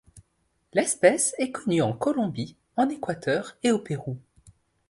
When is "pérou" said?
3.77-4.17